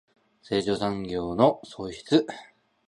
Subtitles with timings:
[0.41, 2.25] 成長産業の創出